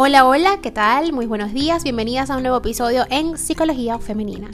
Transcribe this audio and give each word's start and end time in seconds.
Hola, 0.00 0.28
hola, 0.28 0.60
¿qué 0.62 0.70
tal? 0.70 1.12
Muy 1.12 1.26
buenos 1.26 1.52
días, 1.52 1.82
bienvenidas 1.82 2.30
a 2.30 2.36
un 2.36 2.42
nuevo 2.42 2.58
episodio 2.58 3.04
en 3.10 3.36
Psicología 3.36 3.98
Femenina. 3.98 4.48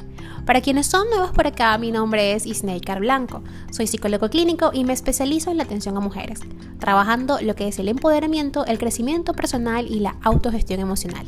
Para 0.47 0.63
quienes 0.63 0.87
son 0.87 1.11
nuevos 1.11 1.33
por 1.33 1.47
acá, 1.47 1.77
mi 1.77 1.93
nombre 1.93 2.33
es 2.33 2.47
Isneikar 2.47 3.01
Blanco. 3.01 3.43
Soy 3.71 3.87
psicólogo 3.87 4.31
clínico 4.31 4.71
y 4.73 4.85
me 4.85 4.95
especializo 4.95 5.51
en 5.51 5.59
la 5.59 5.65
atención 5.65 5.99
a 5.99 6.01
mujeres, 6.01 6.41
trabajando 6.79 7.43
lo 7.43 7.55
que 7.55 7.69
es 7.69 7.79
el 7.79 7.89
empoderamiento, 7.89 8.65
el 8.65 8.79
crecimiento 8.79 9.35
personal 9.35 9.87
y 9.87 10.01
la 10.01 10.17
autogestión 10.23 10.81
emocional. 10.81 11.27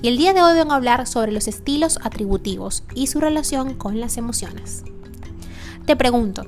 Y 0.00 0.08
el 0.08 0.16
día 0.16 0.32
de 0.32 0.40
hoy 0.40 0.54
vengo 0.54 0.72
a 0.72 0.76
hablar 0.76 1.06
sobre 1.06 1.30
los 1.30 1.46
estilos 1.46 1.98
atributivos 2.02 2.84
y 2.94 3.08
su 3.08 3.20
relación 3.20 3.74
con 3.74 4.00
las 4.00 4.16
emociones. 4.16 4.82
Te 5.84 5.94
pregunto, 5.94 6.44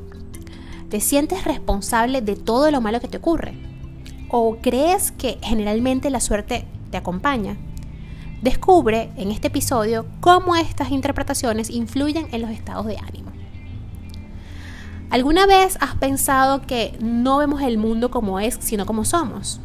¿te 0.88 1.02
sientes 1.02 1.44
responsable 1.44 2.22
de 2.22 2.36
todo 2.36 2.70
lo 2.70 2.80
malo 2.80 2.98
que 2.98 3.08
te 3.08 3.18
ocurre? 3.18 3.62
¿O 4.30 4.56
crees 4.62 5.12
que 5.12 5.38
generalmente 5.42 6.08
la 6.08 6.20
suerte 6.20 6.66
te 6.90 6.96
acompaña. 6.96 7.56
Descubre 8.42 9.10
en 9.16 9.30
este 9.30 9.48
episodio 9.48 10.06
cómo 10.20 10.54
estas 10.54 10.90
interpretaciones 10.90 11.70
influyen 11.70 12.28
en 12.32 12.42
los 12.42 12.50
estados 12.50 12.86
de 12.86 12.96
ánimo. 12.98 13.32
¿Alguna 15.10 15.46
vez 15.46 15.78
has 15.80 15.94
pensado 15.96 16.62
que 16.62 16.96
no 17.00 17.38
vemos 17.38 17.62
el 17.62 17.78
mundo 17.78 18.10
como 18.10 18.40
es, 18.40 18.58
sino 18.60 18.84
como 18.86 19.04
somos? 19.04 19.60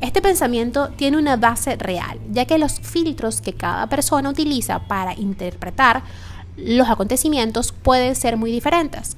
Este 0.00 0.20
pensamiento 0.20 0.88
tiene 0.90 1.16
una 1.16 1.36
base 1.36 1.76
real, 1.76 2.18
ya 2.30 2.44
que 2.44 2.58
los 2.58 2.80
filtros 2.80 3.40
que 3.40 3.52
cada 3.52 3.86
persona 3.88 4.30
utiliza 4.30 4.80
para 4.80 5.14
interpretar 5.14 6.02
los 6.56 6.88
acontecimientos 6.88 7.72
pueden 7.72 8.14
ser 8.14 8.36
muy 8.36 8.50
diferentes. 8.50 9.16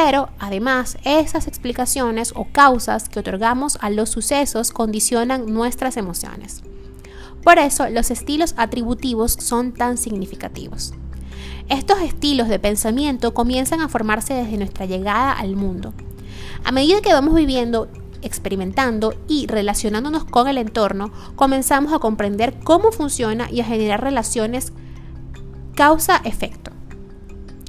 Pero 0.00 0.28
además, 0.38 0.96
esas 1.02 1.48
explicaciones 1.48 2.32
o 2.36 2.46
causas 2.52 3.08
que 3.08 3.18
otorgamos 3.18 3.78
a 3.80 3.90
los 3.90 4.10
sucesos 4.10 4.70
condicionan 4.70 5.52
nuestras 5.52 5.96
emociones. 5.96 6.62
Por 7.42 7.58
eso, 7.58 7.88
los 7.88 8.12
estilos 8.12 8.54
atributivos 8.56 9.32
son 9.32 9.72
tan 9.74 9.98
significativos. 9.98 10.94
Estos 11.68 12.00
estilos 12.00 12.46
de 12.46 12.60
pensamiento 12.60 13.34
comienzan 13.34 13.80
a 13.80 13.88
formarse 13.88 14.34
desde 14.34 14.56
nuestra 14.56 14.86
llegada 14.86 15.32
al 15.32 15.56
mundo. 15.56 15.92
A 16.62 16.70
medida 16.70 17.00
que 17.00 17.12
vamos 17.12 17.34
viviendo, 17.34 17.88
experimentando 18.22 19.16
y 19.26 19.48
relacionándonos 19.48 20.24
con 20.24 20.46
el 20.46 20.58
entorno, 20.58 21.10
comenzamos 21.34 21.92
a 21.92 21.98
comprender 21.98 22.54
cómo 22.62 22.92
funciona 22.92 23.50
y 23.50 23.62
a 23.62 23.64
generar 23.64 24.00
relaciones 24.00 24.72
causa-efecto. 25.74 26.77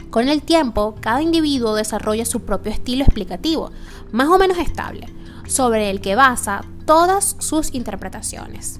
Con 0.09 0.27
el 0.27 0.41
tiempo, 0.41 0.95
cada 1.01 1.21
individuo 1.21 1.75
desarrolla 1.75 2.25
su 2.25 2.41
propio 2.41 2.71
estilo 2.71 3.03
explicativo, 3.03 3.71
más 4.11 4.27
o 4.29 4.39
menos 4.39 4.57
estable, 4.57 5.07
sobre 5.47 5.91
el 5.91 6.01
que 6.01 6.15
basa 6.15 6.63
todas 6.85 7.35
sus 7.39 7.75
interpretaciones. 7.75 8.79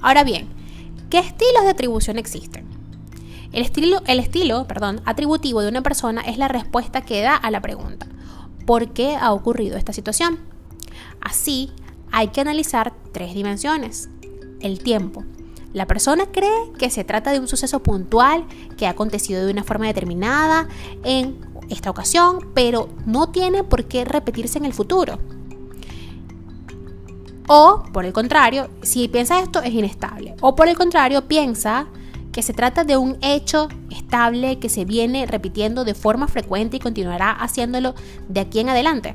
Ahora 0.00 0.24
bien, 0.24 0.48
¿qué 1.10 1.18
estilos 1.18 1.64
de 1.64 1.70
atribución 1.70 2.18
existen? 2.18 2.66
El 3.52 3.62
estilo, 3.62 4.00
el 4.06 4.18
estilo 4.18 4.66
perdón, 4.66 5.02
atributivo 5.04 5.60
de 5.60 5.68
una 5.68 5.82
persona 5.82 6.22
es 6.22 6.38
la 6.38 6.48
respuesta 6.48 7.02
que 7.02 7.20
da 7.20 7.36
a 7.36 7.50
la 7.50 7.60
pregunta, 7.60 8.06
¿por 8.64 8.92
qué 8.94 9.16
ha 9.16 9.32
ocurrido 9.32 9.76
esta 9.76 9.92
situación? 9.92 10.38
Así, 11.20 11.72
hay 12.10 12.28
que 12.28 12.40
analizar 12.40 12.94
tres 13.12 13.34
dimensiones. 13.34 14.08
El 14.60 14.78
tiempo, 14.78 15.24
la 15.76 15.86
persona 15.86 16.24
cree 16.32 16.72
que 16.78 16.88
se 16.88 17.04
trata 17.04 17.32
de 17.32 17.38
un 17.38 17.48
suceso 17.48 17.82
puntual 17.82 18.46
que 18.78 18.86
ha 18.86 18.90
acontecido 18.90 19.44
de 19.44 19.52
una 19.52 19.62
forma 19.62 19.86
determinada 19.86 20.68
en 21.04 21.36
esta 21.68 21.90
ocasión, 21.90 22.48
pero 22.54 22.88
no 23.04 23.28
tiene 23.28 23.62
por 23.62 23.84
qué 23.84 24.06
repetirse 24.06 24.56
en 24.56 24.64
el 24.64 24.72
futuro. 24.72 25.18
O, 27.46 27.82
por 27.92 28.06
el 28.06 28.14
contrario, 28.14 28.70
si 28.80 29.06
piensa 29.08 29.38
esto 29.40 29.60
es 29.60 29.74
inestable. 29.74 30.34
O 30.40 30.56
por 30.56 30.66
el 30.66 30.78
contrario, 30.78 31.28
piensa 31.28 31.88
que 32.32 32.40
se 32.40 32.54
trata 32.54 32.84
de 32.84 32.96
un 32.96 33.18
hecho 33.20 33.68
estable 33.90 34.58
que 34.58 34.70
se 34.70 34.86
viene 34.86 35.26
repitiendo 35.26 35.84
de 35.84 35.92
forma 35.92 36.26
frecuente 36.26 36.78
y 36.78 36.80
continuará 36.80 37.32
haciéndolo 37.32 37.94
de 38.30 38.40
aquí 38.40 38.60
en 38.60 38.70
adelante. 38.70 39.12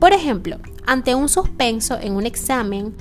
Por 0.00 0.12
ejemplo, 0.14 0.56
ante 0.84 1.14
un 1.14 1.28
suspenso 1.28 1.96
en 2.00 2.14
un 2.14 2.26
examen, 2.26 2.96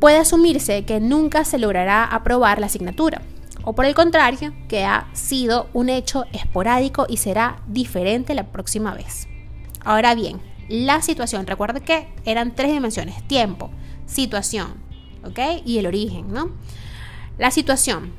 puede 0.00 0.18
asumirse 0.18 0.84
que 0.84 1.00
nunca 1.00 1.44
se 1.44 1.58
logrará 1.58 2.04
aprobar 2.04 2.60
la 2.60 2.66
asignatura, 2.66 3.22
o 3.64 3.74
por 3.74 3.86
el 3.86 3.94
contrario, 3.94 4.52
que 4.68 4.84
ha 4.84 5.08
sido 5.14 5.68
un 5.72 5.88
hecho 5.88 6.24
esporádico 6.32 7.06
y 7.08 7.16
será 7.16 7.60
diferente 7.66 8.34
la 8.34 8.48
próxima 8.48 8.94
vez. 8.94 9.26
Ahora 9.84 10.14
bien, 10.14 10.40
la 10.68 11.02
situación, 11.02 11.46
recuerde 11.46 11.80
que 11.80 12.08
eran 12.24 12.54
tres 12.54 12.72
dimensiones, 12.72 13.26
tiempo, 13.26 13.70
situación, 14.06 14.74
¿ok? 15.24 15.62
Y 15.64 15.78
el 15.78 15.86
origen, 15.86 16.32
¿no? 16.32 16.50
La 17.38 17.50
situación. 17.50 18.12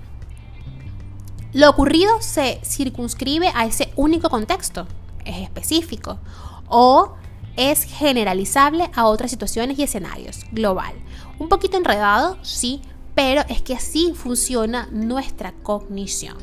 Lo 1.53 1.69
ocurrido 1.69 2.21
se 2.21 2.59
circunscribe 2.63 3.51
a 3.55 3.65
ese 3.65 3.91
único 3.95 4.29
contexto, 4.29 4.87
es 5.23 5.37
específico, 5.37 6.19
o 6.67 7.13
es 7.55 7.83
generalizable 7.83 8.89
a 8.93 9.05
otras 9.05 9.31
situaciones 9.31 9.79
y 9.79 9.83
escenarios, 9.83 10.41
global. 10.51 10.93
Un 11.39 11.49
poquito 11.49 11.77
enredado, 11.77 12.37
sí, 12.41 12.81
pero 13.13 13.41
es 13.49 13.61
que 13.61 13.73
así 13.73 14.13
funciona 14.13 14.87
nuestra 14.91 15.53
cognición. 15.63 16.37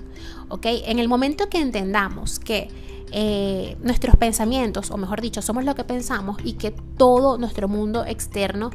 ¿ok? 0.49 0.67
En 0.67 0.99
el 0.99 1.09
momento 1.09 1.49
que 1.49 1.59
entendamos 1.59 2.39
que 2.39 2.69
eh, 3.11 3.77
nuestros 3.83 4.17
pensamientos, 4.17 4.91
o 4.91 4.97
mejor 4.97 5.21
dicho, 5.21 5.43
somos 5.43 5.65
lo 5.65 5.75
que 5.75 5.85
pensamos 5.85 6.37
y 6.45 6.55
que 6.55 6.71
todo 6.71 7.39
nuestro 7.39 7.69
mundo 7.69 8.05
externo 8.07 8.71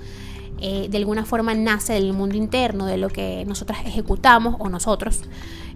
eh, 0.59 0.87
de 0.89 0.97
alguna 0.97 1.23
forma 1.23 1.53
nace 1.53 1.93
del 1.93 2.13
mundo 2.13 2.35
interno, 2.35 2.87
de 2.87 2.97
lo 2.97 3.09
que 3.09 3.45
nosotras 3.45 3.79
ejecutamos 3.85 4.55
o 4.59 4.69
nosotros 4.69 5.21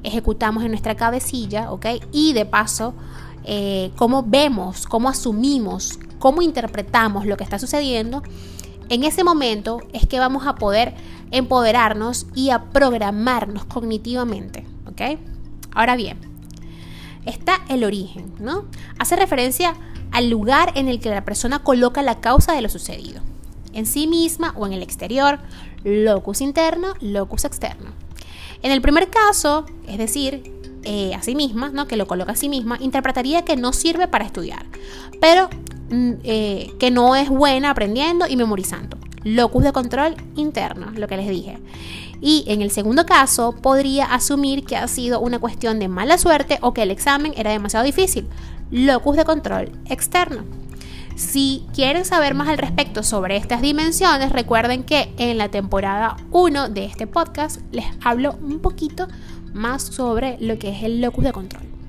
ejecutamos 0.03 0.63
en 0.63 0.69
nuestra 0.71 0.95
cabecilla, 0.95 1.71
¿ok? 1.71 1.85
Y 2.11 2.33
de 2.33 2.45
paso, 2.45 2.95
eh, 3.43 3.91
cómo 3.95 4.23
vemos, 4.23 4.87
cómo 4.87 5.07
asumimos 5.09 5.99
cómo 6.21 6.41
interpretamos 6.43 7.25
lo 7.25 7.35
que 7.35 7.43
está 7.43 7.59
sucediendo, 7.59 8.21
en 8.91 9.05
ese 9.05 9.23
momento 9.23 9.79
es 9.93 10.05
que 10.05 10.19
vamos 10.19 10.45
a 10.45 10.55
poder 10.55 10.93
empoderarnos 11.31 12.27
y 12.35 12.49
a 12.49 12.65
programarnos 12.65 13.63
cognitivamente. 13.63 14.65
¿ok? 14.85 15.17
Ahora 15.73 15.95
bien, 15.95 16.19
está 17.25 17.61
el 17.69 17.85
origen, 17.85 18.33
¿no? 18.37 18.65
Hace 18.99 19.15
referencia 19.15 19.75
al 20.11 20.29
lugar 20.29 20.73
en 20.75 20.89
el 20.89 20.99
que 20.99 21.09
la 21.09 21.23
persona 21.23 21.59
coloca 21.59 22.01
la 22.01 22.19
causa 22.19 22.51
de 22.53 22.61
lo 22.61 22.67
sucedido. 22.67 23.21
En 23.71 23.85
sí 23.85 24.07
misma 24.07 24.53
o 24.57 24.67
en 24.67 24.73
el 24.73 24.83
exterior, 24.83 25.39
locus 25.85 26.41
interno, 26.41 26.93
locus 26.99 27.45
externo. 27.45 27.91
En 28.61 28.73
el 28.73 28.81
primer 28.81 29.09
caso, 29.09 29.65
es 29.87 29.99
decir, 29.99 30.51
eh, 30.83 31.15
a 31.15 31.21
sí 31.21 31.33
misma, 31.33 31.69
¿no? 31.69 31.87
que 31.87 31.95
lo 31.95 32.07
coloca 32.07 32.33
a 32.33 32.35
sí 32.35 32.49
misma, 32.49 32.77
interpretaría 32.81 33.45
que 33.45 33.55
no 33.55 33.71
sirve 33.71 34.09
para 34.09 34.25
estudiar, 34.25 34.65
pero 35.21 35.49
eh, 35.91 36.71
que 36.79 36.91
no 36.91 37.15
es 37.15 37.29
buena 37.29 37.71
aprendiendo 37.71 38.25
y 38.27 38.35
memorizando. 38.35 38.97
Locus 39.23 39.63
de 39.63 39.73
control 39.73 40.15
interno, 40.35 40.91
lo 40.95 41.07
que 41.07 41.17
les 41.17 41.27
dije. 41.27 41.59
Y 42.21 42.43
en 42.47 42.61
el 42.61 42.71
segundo 42.71 43.05
caso, 43.05 43.53
podría 43.53 44.05
asumir 44.05 44.63
que 44.63 44.77
ha 44.77 44.87
sido 44.87 45.19
una 45.19 45.39
cuestión 45.39 45.79
de 45.79 45.87
mala 45.87 46.17
suerte 46.17 46.59
o 46.61 46.73
que 46.73 46.83
el 46.83 46.91
examen 46.91 47.33
era 47.35 47.51
demasiado 47.51 47.85
difícil. 47.85 48.27
Locus 48.71 49.17
de 49.17 49.25
control 49.25 49.71
externo. 49.89 50.43
Si 51.15 51.65
quieren 51.73 52.05
saber 52.05 52.33
más 52.33 52.47
al 52.47 52.57
respecto 52.57 53.03
sobre 53.03 53.37
estas 53.37 53.61
dimensiones, 53.61 54.31
recuerden 54.31 54.83
que 54.83 55.13
en 55.17 55.37
la 55.37 55.49
temporada 55.49 56.15
1 56.31 56.69
de 56.69 56.85
este 56.85 57.05
podcast 57.05 57.59
les 57.71 57.85
hablo 58.03 58.35
un 58.41 58.59
poquito 58.59 59.07
más 59.53 59.83
sobre 59.83 60.37
lo 60.39 60.57
que 60.57 60.69
es 60.69 60.83
el 60.83 61.01
locus 61.01 61.25
de 61.25 61.33
control. 61.33 61.80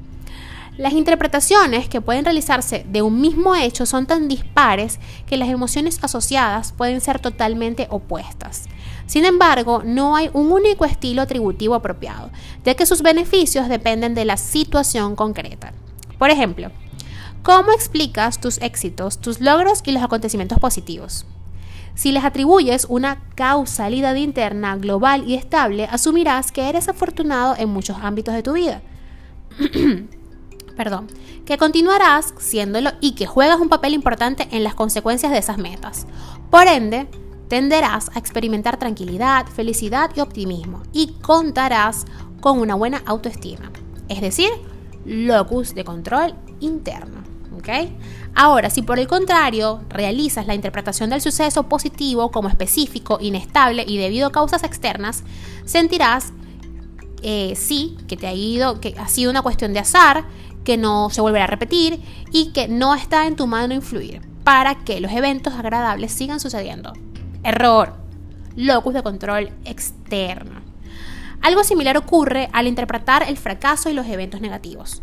Las 0.79 0.95
interpretaciones 0.95 1.87
que 1.87 2.01
pueden 2.01 2.25
realizarse 2.25 2.87
de 2.89 3.03
un 3.03 3.21
mismo 3.21 3.55
hecho 3.55 3.85
son 3.85 4.07
tan 4.07 4.27
dispares 4.27 5.01
que 5.27 5.37
las 5.37 5.51
emociones 5.51 5.99
asociadas 6.03 6.73
pueden 6.73 7.03
ser 7.03 7.19
totalmente 7.19 7.89
opuestas. 7.91 8.65
Sin 9.05 9.27
embargo, 9.27 9.83
no 9.85 10.17
hay 10.17 10.31
un 10.33 10.51
único 10.51 10.87
estilo 10.87 11.21
atributivo 11.21 11.75
apropiado, 11.75 12.31
ya 12.65 12.75
que 12.75 12.87
sus 12.87 13.03
beneficios 13.03 13.69
dependen 13.69 14.15
de 14.15 14.25
la 14.25 14.39
situación 14.39 15.15
concreta. 15.15 15.75
Por 16.19 16.31
ejemplo, 16.31 16.71
¿cómo 17.43 17.71
explicas 17.73 18.41
tus 18.41 18.57
éxitos, 18.63 19.19
tus 19.19 19.43
logros 19.43 19.83
y 19.85 19.93
los 19.93 20.03
acontecimientos 20.03 20.59
positivos? 20.59 21.27
Si 21.95 22.13
les 22.13 22.25
atribuyes 22.25 22.87
una 22.89 23.23
causalidad 23.35 24.15
interna 24.15 24.77
global 24.77 25.29
y 25.29 25.35
estable, 25.35 25.85
asumirás 25.91 26.51
que 26.51 26.71
eres 26.71 26.89
afortunado 26.89 27.57
en 27.59 27.69
muchos 27.69 27.99
ámbitos 28.01 28.33
de 28.33 28.43
tu 28.43 28.55
vida. 28.55 28.81
perdón, 30.73 31.09
que 31.45 31.59
continuarás 31.59 32.35
siéndolo 32.39 32.91
y 33.01 33.13
que 33.13 33.27
juegas 33.27 33.61
un 33.61 33.69
papel 33.69 33.95
importante 33.95 34.49
en 34.51 34.65
las 34.65 34.75
consecuencias 34.75 35.33
de 35.33 35.39
esas 35.39 35.59
metas. 35.59 36.07
Por 36.51 36.67
ende, 36.67 37.07
tenderás 37.49 38.11
a 38.15 38.19
experimentar 38.19 38.79
tranquilidad, 38.79 39.47
felicidad 39.47 40.11
y 40.17 40.21
optimismo 40.21 40.83
y 40.93 41.15
contarás 41.21 42.07
con 42.41 42.59
una 42.59 42.75
buena 42.75 43.03
autoestima, 43.07 43.71
es 44.09 44.21
decir, 44.21 44.51
locus 45.05 45.75
de 45.75 45.85
control 45.85 46.35
interno. 46.61 47.23
¿ok? 47.57 47.69
Ahora, 48.35 48.71
si 48.71 48.83
por 48.83 48.99
el 48.99 49.07
contrario 49.07 49.83
realizas 49.89 50.47
la 50.47 50.55
interpretación 50.55 51.11
del 51.11 51.21
suceso 51.21 51.65
positivo 51.65 52.31
como 52.31 52.49
específico, 52.49 53.19
inestable 53.21 53.85
y 53.87 53.99
debido 53.99 54.29
a 54.29 54.33
causas 54.33 54.65
externas, 54.65 55.23
sentirás 55.65 56.33
eh, 57.23 57.55
sí, 57.55 57.97
que 58.09 58.17
te 58.17 58.27
ha 58.27 58.35
ido, 58.35 58.81
que 58.81 58.95
ha 58.99 59.09
sido 59.09 59.31
una 59.31 59.43
cuestión 59.43 59.73
de 59.73 59.79
azar, 59.79 60.25
que 60.65 60.77
no 60.77 61.11
se 61.11 61.21
volverá 61.21 61.45
a 61.45 61.49
repetir 61.49 62.01
y 62.31 62.53
que 62.53 62.69
no 62.69 62.95
está 62.95 63.27
en 63.27 63.37
tu 63.37 63.47
mano 63.47 63.75
influir 63.75 64.21
para 64.45 64.77
que 64.77 65.01
los 65.01 65.13
eventos 65.13 65.55
agradables 65.55 66.13
sigan 66.13 66.41
sucediendo. 66.41 66.93
Error. 67.43 67.95
Locus 68.57 68.95
de 68.95 69.03
control 69.03 69.51
externo. 69.65 70.61
Algo 71.41 71.65
similar 71.65 71.97
ocurre 71.97 72.49
al 72.53 72.67
interpretar 72.67 73.25
el 73.29 73.37
fracaso 73.37 73.89
y 73.91 73.95
los 73.95 74.07
eventos 74.07 74.41
negativos. 74.41 75.03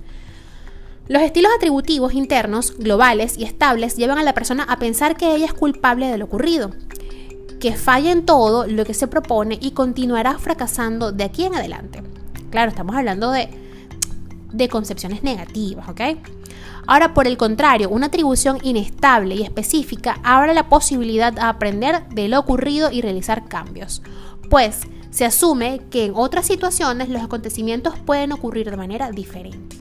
Los 1.08 1.24
estilos 1.24 1.52
atributivos 1.56 2.14
internos, 2.14 2.78
globales 2.78 3.38
y 3.38 3.44
estables 3.44 3.96
llevan 3.96 4.20
a 4.20 4.24
la 4.24 4.36
persona 4.36 4.64
a 4.64 4.78
pensar 4.78 5.18
que 5.18 5.34
ella 5.34 5.46
es 5.46 5.54
culpable 5.54 6.08
de 6.08 6.20
lo 6.20 6.26
ocurrido, 6.26 6.72
que 7.60 7.76
falla 7.76 8.12
en 8.12 8.26
todo 8.26 8.68
lo 8.68 8.86
que 8.86 8.94
se 8.94 9.08
propone 9.08 9.58
y 9.60 9.72
continuará 9.72 10.38
fracasando 10.38 11.12
de 11.12 11.24
aquí 11.24 11.46
en 11.46 11.56
adelante. 11.56 12.04
Claro, 12.52 12.70
estamos 12.70 12.96
hablando 12.96 13.32
de, 13.32 13.50
de 14.52 14.70
concepciones 14.70 15.24
negativas, 15.24 15.88
¿ok? 15.90 16.02
Ahora, 16.88 17.14
por 17.14 17.28
el 17.28 17.38
contrario, 17.38 17.90
una 17.90 18.08
atribución 18.08 18.58
inestable 18.64 19.36
y 19.36 19.44
específica 19.44 20.20
abre 20.24 20.54
la 20.54 20.70
posibilidad 20.70 21.32
de 21.32 21.42
aprender 21.42 22.08
de 22.10 22.28
lo 22.28 22.40
ocurrido 22.40 22.92
y 22.92 23.02
realizar 23.02 23.48
cambios, 23.48 24.02
pues 24.50 24.82
se 25.12 25.26
asume 25.26 25.82
que 25.92 26.06
en 26.06 26.14
otras 26.16 26.48
situaciones 26.48 27.10
los 27.10 27.22
acontecimientos 27.22 27.94
pueden 28.00 28.32
ocurrir 28.32 28.70
de 28.70 28.78
manera 28.78 29.12
diferente. 29.12 29.78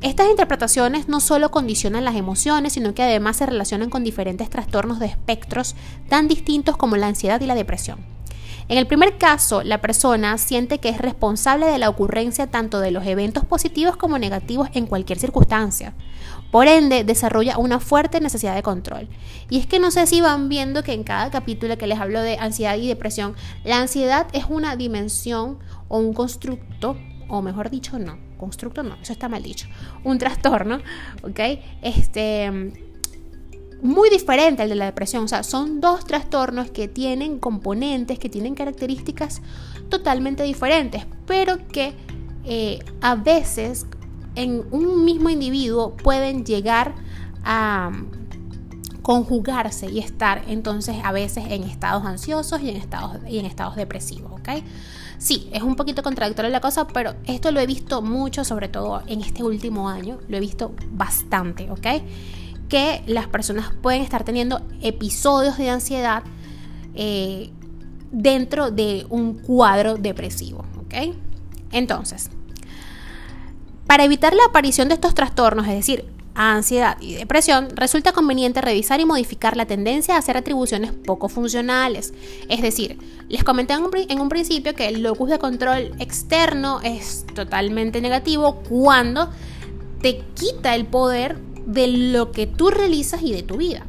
Estas 0.00 0.28
interpretaciones 0.28 1.08
no 1.08 1.20
solo 1.20 1.50
condicionan 1.50 2.04
las 2.04 2.14
emociones, 2.14 2.74
sino 2.74 2.92
que 2.92 3.02
además 3.02 3.36
se 3.38 3.46
relacionan 3.46 3.88
con 3.88 4.04
diferentes 4.04 4.50
trastornos 4.50 4.98
de 4.98 5.06
espectros 5.06 5.74
tan 6.10 6.28
distintos 6.28 6.76
como 6.76 6.96
la 6.96 7.06
ansiedad 7.06 7.40
y 7.40 7.46
la 7.46 7.54
depresión. 7.54 8.13
En 8.66 8.78
el 8.78 8.86
primer 8.86 9.18
caso, 9.18 9.62
la 9.62 9.82
persona 9.82 10.38
siente 10.38 10.78
que 10.78 10.88
es 10.88 10.98
responsable 10.98 11.66
de 11.66 11.78
la 11.78 11.90
ocurrencia 11.90 12.46
tanto 12.46 12.80
de 12.80 12.90
los 12.90 13.06
eventos 13.06 13.44
positivos 13.44 13.96
como 13.96 14.18
negativos 14.18 14.68
en 14.72 14.86
cualquier 14.86 15.18
circunstancia. 15.18 15.94
Por 16.50 16.66
ende, 16.66 17.04
desarrolla 17.04 17.58
una 17.58 17.78
fuerte 17.78 18.20
necesidad 18.20 18.54
de 18.54 18.62
control. 18.62 19.08
Y 19.50 19.58
es 19.58 19.66
que 19.66 19.78
no 19.78 19.90
sé 19.90 20.06
si 20.06 20.20
van 20.20 20.48
viendo 20.48 20.82
que 20.82 20.92
en 20.92 21.04
cada 21.04 21.30
capítulo 21.30 21.76
que 21.76 21.86
les 21.86 21.98
hablo 21.98 22.20
de 22.22 22.38
ansiedad 22.38 22.76
y 22.76 22.88
depresión, 22.88 23.34
la 23.64 23.78
ansiedad 23.78 24.28
es 24.32 24.44
una 24.48 24.76
dimensión 24.76 25.58
o 25.88 25.98
un 25.98 26.14
constructo, 26.14 26.96
o 27.28 27.42
mejor 27.42 27.70
dicho, 27.70 27.98
no, 27.98 28.18
constructo 28.38 28.82
no, 28.82 28.94
eso 29.02 29.12
está 29.12 29.28
mal 29.28 29.42
dicho, 29.42 29.66
un 30.04 30.18
trastorno, 30.18 30.78
¿ok? 31.22 31.40
Este, 31.82 32.72
muy 33.84 34.08
diferente 34.08 34.62
al 34.62 34.70
de 34.70 34.76
la 34.76 34.86
depresión, 34.86 35.24
o 35.24 35.28
sea, 35.28 35.42
son 35.42 35.82
dos 35.82 36.06
trastornos 36.06 36.70
que 36.70 36.88
tienen 36.88 37.38
componentes, 37.38 38.18
que 38.18 38.30
tienen 38.30 38.54
características 38.54 39.42
totalmente 39.90 40.42
diferentes, 40.42 41.04
pero 41.26 41.58
que 41.68 41.92
eh, 42.44 42.78
a 43.02 43.14
veces 43.14 43.84
en 44.36 44.64
un 44.70 45.04
mismo 45.04 45.28
individuo 45.28 45.94
pueden 45.98 46.46
llegar 46.46 46.94
a 47.44 47.92
conjugarse 49.02 49.90
y 49.90 49.98
estar 49.98 50.44
entonces 50.48 50.96
a 51.04 51.12
veces 51.12 51.44
en 51.50 51.64
estados 51.64 52.06
ansiosos 52.06 52.62
y 52.62 52.70
en 52.70 52.76
estados, 52.76 53.18
y 53.28 53.38
en 53.38 53.44
estados 53.44 53.76
depresivos, 53.76 54.32
¿ok? 54.32 54.64
Sí, 55.18 55.50
es 55.52 55.62
un 55.62 55.76
poquito 55.76 56.02
contradictoria 56.02 56.50
la 56.50 56.62
cosa, 56.62 56.86
pero 56.86 57.16
esto 57.26 57.52
lo 57.52 57.60
he 57.60 57.66
visto 57.66 58.00
mucho, 58.00 58.44
sobre 58.44 58.68
todo 58.68 59.02
en 59.06 59.20
este 59.20 59.42
último 59.42 59.90
año, 59.90 60.20
lo 60.26 60.38
he 60.38 60.40
visto 60.40 60.72
bastante, 60.90 61.70
¿ok? 61.70 61.86
Que 62.74 63.04
las 63.06 63.28
personas 63.28 63.72
pueden 63.82 64.02
estar 64.02 64.24
teniendo 64.24 64.60
episodios 64.82 65.58
de 65.58 65.70
ansiedad 65.70 66.24
eh, 66.96 67.52
dentro 68.10 68.72
de 68.72 69.06
un 69.10 69.34
cuadro 69.34 69.94
depresivo. 69.94 70.64
Entonces, 71.70 72.30
para 73.86 74.02
evitar 74.02 74.34
la 74.34 74.46
aparición 74.46 74.88
de 74.88 74.94
estos 74.94 75.14
trastornos, 75.14 75.68
es 75.68 75.74
decir, 75.74 76.04
ansiedad 76.34 76.96
y 77.00 77.14
depresión, 77.14 77.68
resulta 77.76 78.10
conveniente 78.10 78.60
revisar 78.60 78.98
y 78.98 79.04
modificar 79.04 79.56
la 79.56 79.66
tendencia 79.66 80.16
a 80.16 80.18
hacer 80.18 80.36
atribuciones 80.36 80.90
poco 80.90 81.28
funcionales. 81.28 82.12
Es 82.48 82.60
decir, 82.60 82.98
les 83.28 83.44
comenté 83.44 83.74
en 83.74 84.20
un, 84.20 84.28
principio 84.28 84.74
que 84.74 84.88
el 84.88 85.00
locus 85.00 85.30
de 85.30 85.38
control 85.38 85.92
externo 86.00 86.80
es 86.82 87.24
totalmente 87.36 88.00
negativo 88.00 88.56
cuando 88.68 89.30
te 90.02 90.24
quita 90.34 90.74
el 90.74 90.86
poder 90.86 91.53
de 91.66 91.88
lo 91.88 92.32
que 92.32 92.46
tú 92.46 92.70
realizas 92.70 93.22
y 93.22 93.32
de 93.32 93.42
tu 93.42 93.56
vida. 93.56 93.86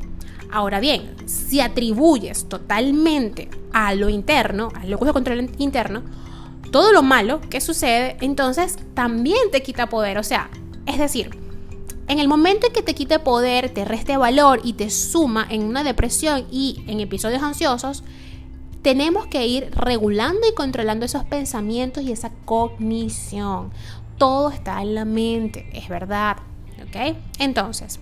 Ahora 0.52 0.80
bien, 0.80 1.16
si 1.26 1.60
atribuyes 1.60 2.48
totalmente 2.48 3.50
a 3.74 3.94
lo 3.96 4.10
interno, 4.10 4.72
al 4.76 4.90
locus 4.90 5.08
de 5.08 5.14
control 5.14 5.52
interno, 5.58 6.04
todo 6.72 6.92
lo 6.92 7.04
malo 7.04 7.42
que 7.42 7.62
sucede, 7.62 8.18
entonces 8.22 8.78
también 8.94 9.52
te 9.52 9.64
quita 9.64 9.90
poder. 9.90 10.18
O 10.18 10.24
sea, 10.24 10.50
es 10.86 10.98
decir, 10.98 11.30
en 12.08 12.20
el 12.20 12.28
momento 12.28 12.68
en 12.68 12.74
que 12.74 12.84
te 12.84 12.94
quite 12.94 13.20
poder, 13.20 13.74
te 13.74 13.84
reste 13.84 14.18
valor 14.18 14.62
y 14.64 14.74
te 14.74 14.90
suma 14.90 15.48
en 15.50 15.64
una 15.64 15.84
depresión 15.84 16.46
y 16.52 16.84
en 16.88 17.00
episodios 17.00 17.42
ansiosos, 17.42 18.04
tenemos 18.82 19.26
que 19.26 19.48
ir 19.48 19.72
regulando 19.72 20.42
y 20.48 20.54
controlando 20.54 21.06
esos 21.06 21.24
pensamientos 21.24 22.04
y 22.04 22.12
esa 22.12 22.32
cognición. 22.46 23.72
Todo 24.20 24.52
está 24.52 24.82
en 24.84 24.94
la 24.94 25.06
mente, 25.06 25.68
es 25.74 25.90
verdad. 25.90 26.38
Entonces, 27.40 28.00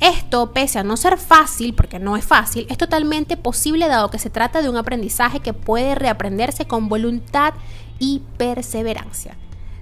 esto, 0.00 0.52
pese 0.52 0.78
a 0.78 0.82
no 0.82 0.96
ser 0.96 1.18
fácil, 1.18 1.74
porque 1.74 1.98
no 1.98 2.16
es 2.16 2.24
fácil, 2.24 2.66
es 2.70 2.78
totalmente 2.78 3.36
posible 3.36 3.86
dado 3.86 4.10
que 4.10 4.18
se 4.18 4.30
trata 4.30 4.62
de 4.62 4.70
un 4.70 4.76
aprendizaje 4.76 5.40
que 5.40 5.52
puede 5.52 5.94
reaprenderse 5.94 6.66
con 6.66 6.88
voluntad 6.88 7.52
y 7.98 8.22
perseverancia. 8.38 9.36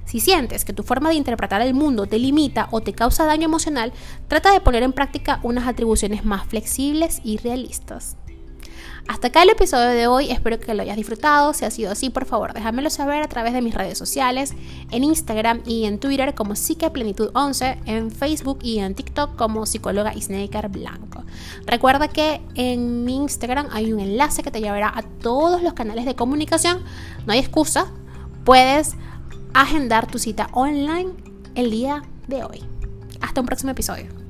Si 0.04 0.20
sientes 0.20 0.64
que 0.64 0.72
tu 0.72 0.82
forma 0.82 1.10
de 1.10 1.16
interpretar 1.16 1.60
el 1.60 1.74
mundo 1.74 2.06
te 2.06 2.18
limita 2.18 2.68
o 2.70 2.80
te 2.80 2.94
causa 2.94 3.26
daño 3.26 3.44
emocional, 3.44 3.92
trata 4.26 4.52
de 4.52 4.60
poner 4.60 4.82
en 4.82 4.92
práctica 4.92 5.38
unas 5.42 5.68
atribuciones 5.68 6.24
más 6.24 6.46
flexibles 6.46 7.20
y 7.22 7.36
realistas. 7.36 8.16
Hasta 9.08 9.28
acá 9.28 9.42
el 9.42 9.50
episodio 9.50 9.88
de 9.88 10.06
hoy, 10.06 10.30
espero 10.30 10.60
que 10.60 10.74
lo 10.74 10.82
hayas 10.82 10.96
disfrutado. 10.96 11.54
Si 11.54 11.64
ha 11.64 11.70
sido 11.70 11.90
así, 11.90 12.10
por 12.10 12.26
favor, 12.26 12.52
déjamelo 12.52 12.90
saber 12.90 13.22
a 13.22 13.28
través 13.28 13.54
de 13.54 13.62
mis 13.62 13.74
redes 13.74 13.96
sociales, 13.96 14.54
en 14.90 15.04
Instagram 15.04 15.62
y 15.64 15.86
en 15.86 15.98
Twitter 15.98 16.34
como 16.34 16.54
Psiqueplenitud11, 16.54 17.78
en 17.86 18.10
Facebook 18.10 18.58
y 18.62 18.80
en 18.80 18.94
TikTok 18.94 19.36
como 19.36 19.64
psicóloga 19.64 20.14
Isneikar 20.14 20.68
Blanco. 20.68 21.24
Recuerda 21.64 22.08
que 22.08 22.42
en 22.54 23.04
mi 23.04 23.16
Instagram 23.16 23.68
hay 23.72 23.92
un 23.92 24.00
enlace 24.00 24.42
que 24.42 24.50
te 24.50 24.60
llevará 24.60 24.92
a 24.94 25.02
todos 25.02 25.62
los 25.62 25.72
canales 25.72 26.04
de 26.04 26.14
comunicación. 26.14 26.82
No 27.26 27.32
hay 27.32 27.38
excusa, 27.38 27.86
puedes 28.44 28.94
agendar 29.54 30.06
tu 30.06 30.18
cita 30.18 30.48
online 30.52 31.12
el 31.54 31.70
día 31.70 32.02
de 32.26 32.44
hoy. 32.44 32.62
Hasta 33.20 33.40
un 33.40 33.46
próximo 33.46 33.72
episodio. 33.72 34.27